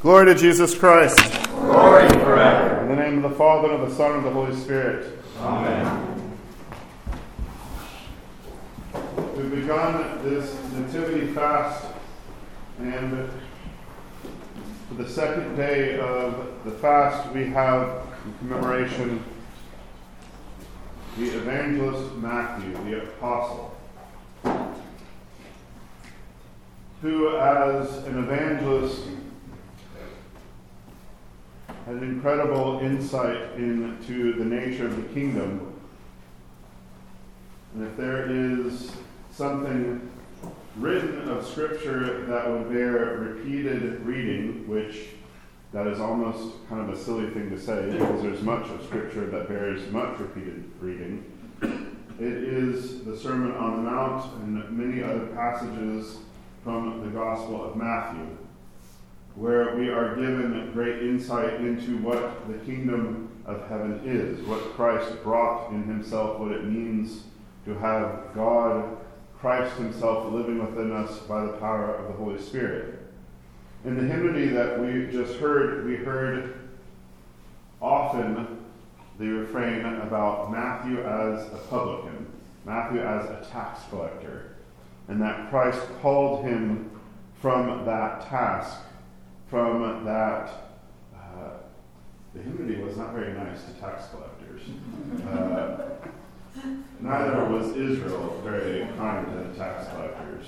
[0.00, 1.18] Glory to Jesus Christ.
[1.50, 2.80] Glory forever.
[2.80, 5.18] In the name of the Father, and of the Son, and of the Holy Spirit.
[5.40, 6.32] Amen.
[9.36, 11.84] We've begun this Nativity fast,
[12.78, 13.30] and
[14.88, 19.22] for the second day of the fast, we have in commemoration
[21.18, 23.76] the evangelist Matthew, the apostle,
[27.02, 29.02] who, as an evangelist,
[31.90, 35.74] an incredible insight into the nature of the kingdom.
[37.74, 38.92] And if there is
[39.32, 40.08] something
[40.76, 45.08] written of Scripture that would bear repeated reading, which
[45.72, 49.26] that is almost kind of a silly thing to say because there's much of Scripture
[49.26, 51.24] that bears much repeated reading.
[51.62, 56.18] It is the Sermon on the Mount and many other passages
[56.62, 58.36] from the Gospel of Matthew
[59.34, 65.22] where we are given great insight into what the kingdom of heaven is, what Christ
[65.22, 67.24] brought in himself, what it means
[67.64, 68.96] to have God,
[69.38, 72.98] Christ himself, living within us by the power of the Holy Spirit.
[73.84, 76.68] In the hymnody that we just heard, we heard
[77.80, 78.58] often
[79.18, 82.26] the refrain about Matthew as a publican,
[82.66, 84.56] Matthew as a tax collector,
[85.08, 86.90] and that Christ called him
[87.40, 88.80] from that task
[89.50, 90.48] from that,
[91.12, 91.50] uh,
[92.34, 94.62] the hymnody was not very nice to tax collectors.
[95.28, 95.90] Uh,
[97.00, 100.46] neither was Israel very kind to the tax collectors.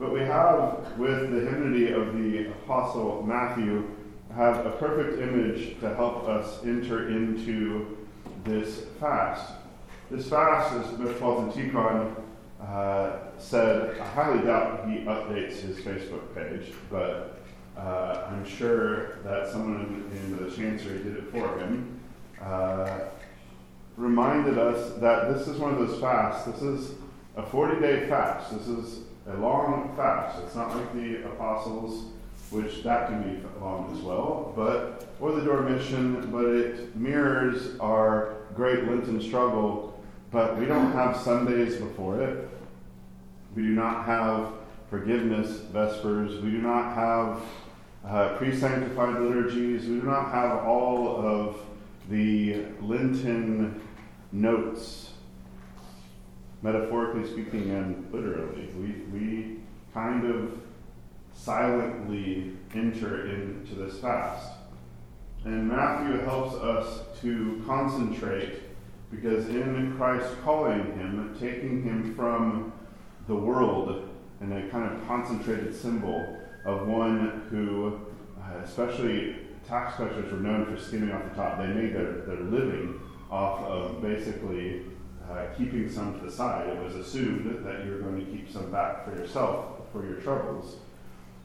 [0.00, 3.88] But we have, with the hymnody of the Apostle Matthew,
[4.34, 7.96] have a perfect image to help us enter into
[8.44, 9.52] this fast.
[10.10, 12.14] This fast, as Metropolitan Tikhon
[12.60, 17.40] uh, said, I highly doubt he updates his Facebook page, but
[17.76, 22.00] uh, I'm sure that someone in, the chancery did it for him.
[22.40, 23.00] Uh,
[23.96, 26.46] reminded us that this is one of those fasts.
[26.46, 26.94] This is
[27.36, 28.56] a 40 day fast.
[28.56, 30.38] This is a long fast.
[30.44, 32.12] It's not like the apostles,
[32.50, 38.36] which that can be long as well, but or the Dormition, but it mirrors our
[38.54, 40.02] great Lenten struggle.
[40.30, 42.48] But we don't have Sundays before it.
[43.54, 44.52] We do not have
[44.90, 46.42] forgiveness vespers.
[46.42, 47.40] We do not have
[48.08, 49.86] uh, pre sanctified liturgies.
[49.86, 51.56] We do not have all of
[52.08, 53.80] the Lenten
[54.30, 55.10] notes,
[56.62, 58.68] metaphorically speaking and literally.
[58.76, 59.56] We, we
[59.92, 60.58] kind of
[61.34, 64.52] silently enter into this fast.
[65.44, 68.62] And Matthew helps us to concentrate
[69.10, 72.72] because in Christ calling him, taking him from
[73.28, 74.08] the world
[74.40, 78.00] in a kind of concentrated symbol of one who,
[78.38, 81.58] uh, especially tax collectors, were known for skimming off the top.
[81.58, 83.00] They made their, their living
[83.30, 84.82] off of basically
[85.30, 86.68] uh, keeping some to the side.
[86.68, 90.16] It was assumed that you were going to keep some back for yourself for your
[90.16, 90.76] troubles.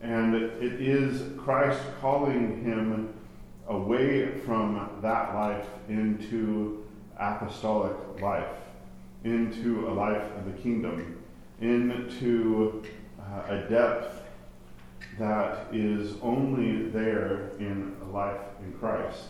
[0.00, 3.12] And it is Christ calling him
[3.66, 6.86] away from that life into
[7.18, 8.56] apostolic life,
[9.24, 11.20] into a life of the kingdom,
[11.60, 12.84] into
[13.20, 14.22] uh, a depth
[15.18, 19.24] that is only there in life in Christ.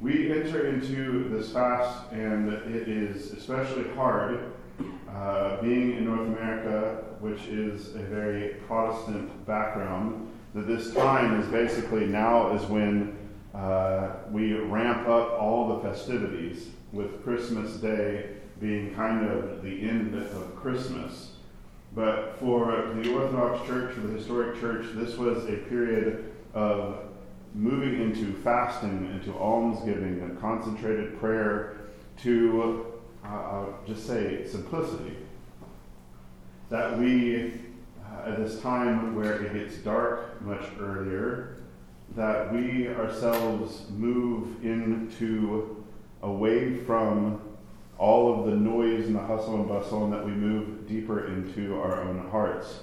[0.00, 4.52] We enter into this fast, and it is especially hard
[5.14, 11.46] uh, being in North America, which is a very Protestant background, that this time is
[11.48, 13.16] basically now is when
[13.54, 18.26] uh, we ramp up all the festivities, with Christmas Day
[18.60, 21.32] being kind of the end of Christmas.
[21.94, 27.04] But for the Orthodox Church, for the historic church, this was a period of
[27.54, 31.76] moving into fasting, into almsgiving, and concentrated prayer
[32.22, 32.86] to
[33.24, 35.16] uh, uh, just say simplicity.
[36.70, 37.52] That we,
[38.02, 41.58] uh, at this time where it gets dark much earlier,
[42.16, 45.84] that we ourselves move into
[46.22, 47.40] away from
[48.02, 51.80] all of the noise and the hustle and bustle, and that we move deeper into
[51.80, 52.80] our own hearts.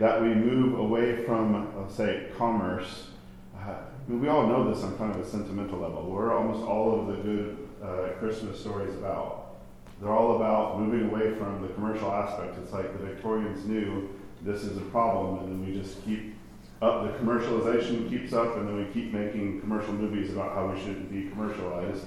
[0.00, 3.10] That we move away from, let's say, commerce.
[3.56, 3.76] Uh,
[4.08, 6.10] we all know this on kind of a sentimental level.
[6.10, 9.54] We're almost all of the good uh, Christmas stories about.
[10.00, 12.58] They're all about moving away from the commercial aspect.
[12.58, 14.08] It's like the Victorians knew
[14.42, 16.34] this is a problem, and then we just keep
[16.80, 17.04] up.
[17.04, 21.12] The commercialization keeps up, and then we keep making commercial movies about how we shouldn't
[21.12, 22.06] be commercialized.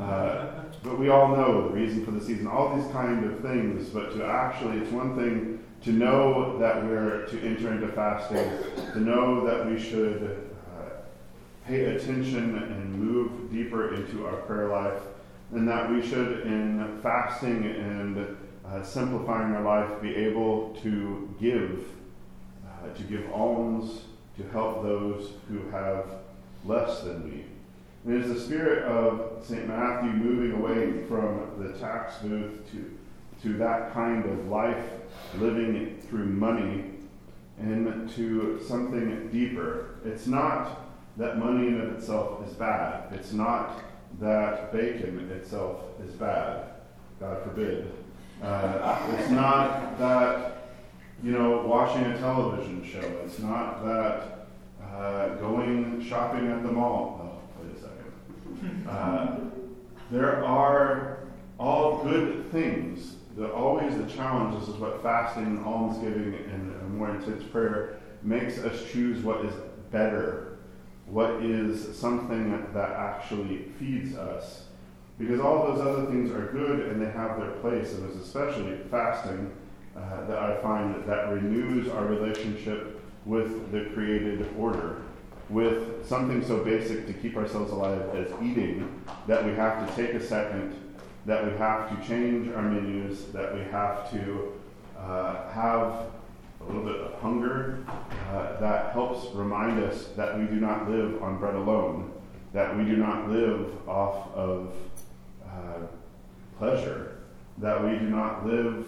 [0.00, 3.88] Uh, but we all know the reason for the season, all these kind of things.
[3.90, 8.50] But to actually, it's one thing to know that we're to enter into fasting,
[8.92, 10.90] to know that we should uh,
[11.66, 15.02] pay attention and move deeper into our prayer life,
[15.52, 18.36] and that we should, in fasting and
[18.66, 21.86] uh, simplifying our life, be able to give,
[22.66, 24.02] uh, to give alms,
[24.36, 26.06] to help those who have
[26.64, 27.44] less than we.
[28.08, 29.68] Is the spirit of St.
[29.68, 32.98] Matthew moving away from the tax booth to,
[33.42, 34.84] to that kind of life,
[35.38, 36.92] living through money,
[37.58, 39.96] and to something deeper.
[40.04, 40.80] It's not
[41.18, 43.12] that money in of itself is bad.
[43.12, 43.82] It's not
[44.18, 46.64] that bacon itself is bad.
[47.20, 47.92] God forbid.
[48.42, 50.70] Uh, it's not that,
[51.22, 53.06] you know, watching a television show.
[53.24, 54.46] It's not that
[54.82, 57.20] uh, going shopping at the mall.
[57.22, 58.12] Oh, wait a second.
[58.88, 59.36] Uh,
[60.10, 61.18] there are
[61.58, 63.16] all good things.
[63.36, 69.22] The, always the challenge, is what fasting, almsgiving, and more intense prayer makes us choose
[69.22, 69.54] what is
[69.90, 70.58] better,
[71.06, 74.64] what is something that actually feeds us.
[75.18, 78.78] Because all those other things are good and they have their place, and it's especially
[78.90, 79.52] fasting
[79.96, 85.02] uh, that I find that, that renews our relationship with the created order,
[85.50, 90.14] with something so basic to keep ourselves alive as eating, that we have to take
[90.14, 90.74] a second,
[91.26, 94.52] that we have to change our menus, that we have to
[94.98, 96.06] uh, have
[96.60, 97.84] a little bit of hunger
[98.30, 102.12] uh, that helps remind us that we do not live on bread alone,
[102.52, 104.72] that we do not live off of
[105.44, 105.86] uh,
[106.58, 107.18] pleasure,
[107.58, 108.86] that we do not live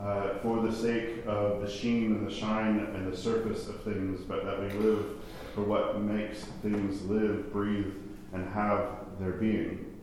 [0.00, 4.20] uh, for the sake of the sheen and the shine and the surface of things,
[4.20, 5.06] but that we live
[5.54, 7.94] for what makes things live, breathe,
[8.32, 8.88] and have
[9.20, 9.94] their being.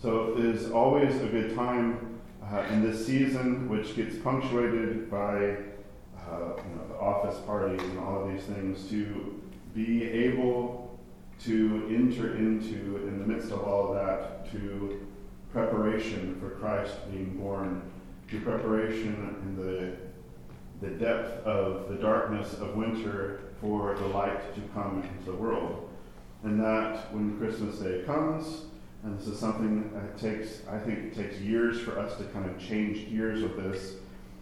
[0.00, 5.56] So it is always a good time uh, in this season, which gets punctuated by
[6.28, 9.42] uh, you know, the office parties and all of these things, to
[9.74, 10.98] be able
[11.40, 15.06] to enter into, in the midst of all of that, to
[15.52, 17.82] preparation for Christ being born,
[18.30, 19.96] to preparation in the,
[20.80, 25.88] the depth of the darkness of winter for the light to come into the world.
[26.44, 28.62] And that when Christmas Day comes,
[29.02, 32.48] and this is something that takes, I think it takes years for us to kind
[32.48, 33.96] of change gears with this,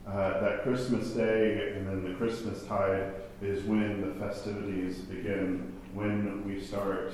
[0.06, 3.12] uh, that Christmas Day and then the Christmas tide
[3.42, 7.12] is when the festivities begin when we start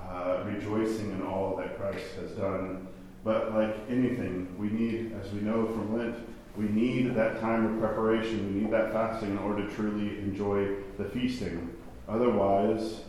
[0.00, 2.86] uh, rejoicing in all that Christ has done.
[3.24, 6.16] But like anything, we need, as we know from Lent,
[6.58, 8.52] we need that time of preparation.
[8.52, 11.76] We need that fasting in order to truly enjoy the feasting.
[12.08, 13.02] Otherwise,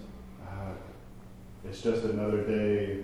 [0.48, 0.74] uh,
[1.66, 3.00] it's just another day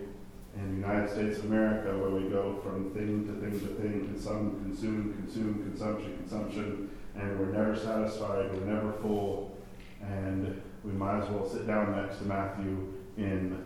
[0.55, 4.05] in the United States of America where we go from thing to thing to thing,
[4.05, 9.57] consume, consume, consume, consumption, consumption, and we're never satisfied, we're never full,
[9.99, 13.65] and we might as well sit down next to Matthew in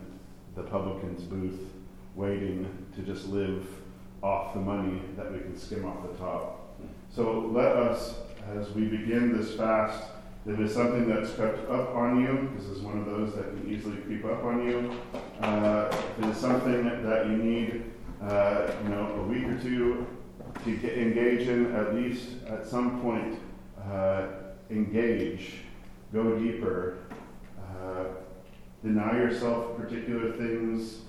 [0.56, 1.60] the publican's booth,
[2.14, 2.66] waiting
[2.96, 3.66] to just live
[4.22, 6.59] off the money that we can skim off the top.
[7.12, 8.14] So let us,
[8.56, 10.04] as we begin this fast,
[10.46, 13.68] if it's something that's crept up on you, this is one of those that can
[13.68, 14.92] easily creep up on you.
[15.40, 17.90] Uh, if it is something that you need,
[18.22, 20.06] uh, you know, a week or two
[20.64, 23.40] to get, engage in, at least at some point,
[23.90, 24.28] uh,
[24.70, 25.62] engage,
[26.12, 26.98] go deeper,
[27.58, 28.04] uh,
[28.84, 31.00] deny yourself particular things,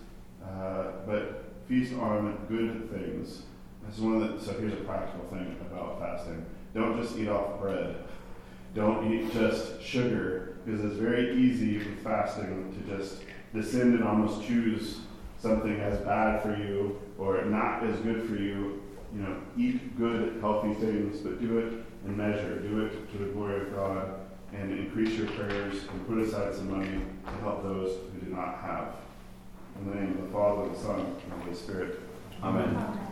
[0.43, 3.43] uh, but feast on good things.
[3.87, 6.45] This is one of the, so here's a practical thing about fasting.
[6.73, 7.95] Don't just eat off bread.
[8.73, 13.23] Don't eat just sugar, because it's very easy with fasting to just
[13.53, 14.99] descend and almost choose
[15.39, 18.81] something as bad for you or not as good for you.
[19.13, 21.73] You know, eat good, healthy things, but do it
[22.05, 22.59] in measure.
[22.59, 24.13] Do it to the glory of God
[24.53, 28.59] and increase your prayers and put aside some money to help those who do not
[28.59, 28.95] have.
[29.79, 31.99] In the name of the Father, the Son, and the Holy Spirit.
[32.41, 32.69] Amen.
[32.69, 33.10] Amen.